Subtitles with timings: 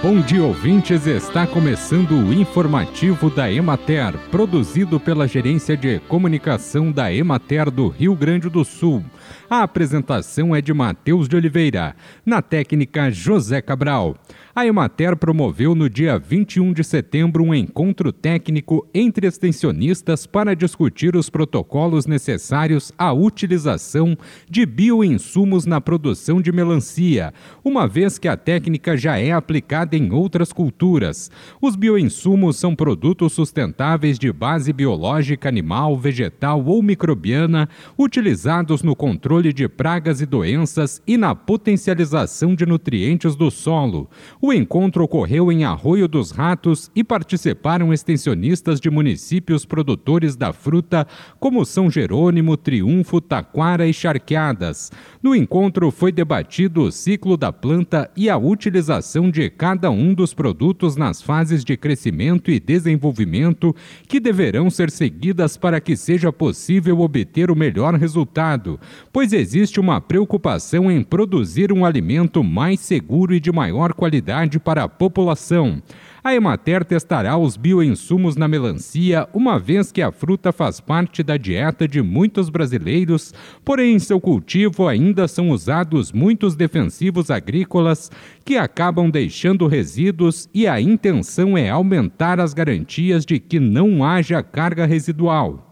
[0.00, 1.08] Bom dia, ouvintes.
[1.08, 8.14] Está começando o informativo da Emater, produzido pela Gerência de Comunicação da Emater do Rio
[8.14, 9.04] Grande do Sul.
[9.50, 14.14] A apresentação é de Matheus de Oliveira, na técnica José Cabral.
[14.54, 21.16] A Emater promoveu no dia 21 de setembro um encontro técnico entre extensionistas para discutir
[21.16, 24.16] os protocolos necessários à utilização
[24.48, 27.32] de bioinsumos na produção de melancia,
[27.64, 31.30] uma vez que a técnica já é aplicada em outras culturas.
[31.60, 37.68] Os bioinsumos são produtos sustentáveis de base biológica animal, vegetal ou microbiana
[37.98, 44.08] utilizados no controle de pragas e doenças e na potencialização de nutrientes do solo.
[44.40, 51.06] O encontro ocorreu em Arroio dos Ratos e participaram extensionistas de municípios produtores da fruta,
[51.38, 54.90] como São Jerônimo, Triunfo, Taquara e Charqueadas.
[55.22, 60.34] No encontro foi debatido o ciclo da planta e a utilização de cada um dos
[60.34, 63.72] produtos nas fases de crescimento e desenvolvimento
[64.08, 68.80] que deverão ser seguidas para que seja possível obter o melhor resultado,
[69.12, 74.82] pois existe uma preocupação em produzir um alimento mais seguro e de maior qualidade para
[74.82, 75.80] a população.
[76.22, 81.36] A Emater testará os bioinsumos na melancia, uma vez que a fruta faz parte da
[81.36, 83.32] dieta de muitos brasileiros,
[83.64, 88.10] porém em seu cultivo ainda são usados muitos defensivos agrícolas
[88.44, 94.42] que acabam deixando resíduos e a intenção é aumentar as garantias de que não haja
[94.42, 95.67] carga residual.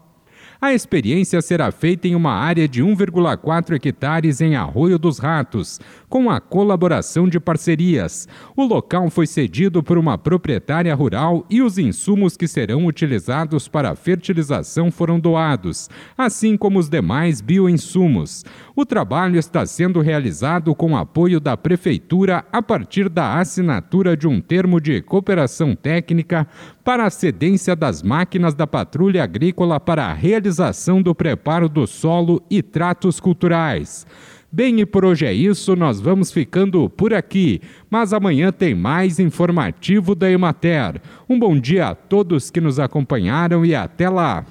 [0.59, 6.31] A experiência será feita em uma área de 1,4 hectares em Arroio dos Ratos, com
[6.31, 8.27] a colaboração de parcerias.
[8.55, 13.91] O local foi cedido por uma proprietária rural e os insumos que serão utilizados para
[13.91, 18.43] a fertilização foram doados, assim como os demais bioinsumos.
[18.75, 24.41] O trabalho está sendo realizado com apoio da Prefeitura a partir da assinatura de um
[24.41, 26.47] termo de cooperação técnica
[26.87, 32.41] para a cedência das máquinas da Patrulha Agrícola para a realização do preparo do solo
[32.49, 34.07] e tratos culturais.
[34.49, 37.59] Bem, e por hoje é isso, nós vamos ficando por aqui,
[37.89, 41.01] mas amanhã tem mais informativo da Emater.
[41.27, 44.45] Um bom dia a todos que nos acompanharam e até lá!